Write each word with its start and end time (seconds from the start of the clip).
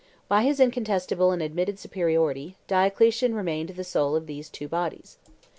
By 0.27 0.41
his 0.41 0.59
incontestable 0.59 1.29
and 1.31 1.43
admitted 1.43 1.77
superiority, 1.77 2.55
Diocletian 2.65 3.35
remained 3.35 3.69
the 3.69 3.83
soul 3.83 4.15
of 4.15 4.25
these 4.25 4.49
two 4.49 4.67
bodies. 4.67 5.19